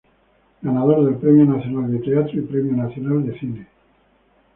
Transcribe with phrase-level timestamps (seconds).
[0.63, 3.67] Ganador del Premio Nacional de Teatro y Premio Nacional de Cine.